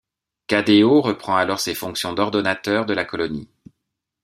Cadéot 0.47 1.01
reprend 1.03 1.35
alors 1.35 1.59
ses 1.59 1.75
fonctions 1.75 2.13
d'ordonnateur 2.13 2.87
de 2.87 2.93
la 2.95 3.05
colonie. 3.05 3.47